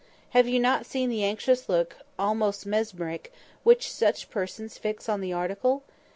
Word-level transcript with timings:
Have 0.31 0.47
you 0.47 0.59
not 0.59 0.87
seen 0.87 1.11
the 1.11 1.23
anxious 1.23 1.69
look 1.69 1.97
(almost 2.17 2.65
mesmeric) 2.65 3.31
which 3.61 3.91
such 3.91 4.31
persons 4.31 4.79
fix 4.79 5.07
on 5.07 5.21
the 5.21 5.31
article? 5.31 5.83